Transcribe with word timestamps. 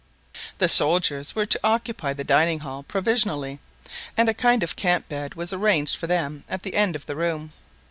The 0.57 0.67
soldiers 0.67 1.35
were 1.35 1.45
to 1.45 1.59
occupy 1.63 2.13
the 2.13 2.23
dining 2.23 2.61
hall 2.61 2.81
provisionally, 2.81 3.59
and 4.17 4.29
a 4.29 4.33
kind 4.33 4.63
of 4.63 4.75
camp 4.75 5.07
bed 5.07 5.35
was 5.35 5.53
arranged 5.53 5.95
for 5.95 6.07
them 6.07 6.43
at 6.49 6.63
the 6.63 6.73
end 6.73 6.95
of 6.95 7.05
the 7.05 7.15
room. 7.15 7.53